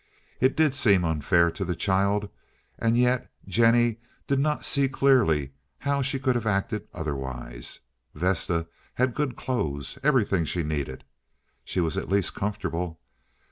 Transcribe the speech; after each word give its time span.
It 0.39 0.55
did 0.57 0.73
seem 0.73 1.05
unfair 1.05 1.51
to 1.51 1.63
the 1.63 1.75
child, 1.75 2.27
and 2.79 2.97
yet 2.97 3.31
Jennie 3.47 3.99
did 4.25 4.39
not 4.39 4.65
see 4.65 4.89
clearly 4.89 5.51
how 5.77 6.01
she 6.01 6.17
could 6.17 6.33
have 6.33 6.47
acted 6.47 6.87
otherwise. 6.91 7.81
Vesta 8.15 8.65
had 8.95 9.13
good 9.13 9.35
clothes, 9.35 9.99
everything 10.01 10.43
she 10.45 10.63
needed. 10.63 11.03
She 11.63 11.81
was 11.81 11.97
at 11.97 12.09
least 12.09 12.33
comfortable. 12.33 12.99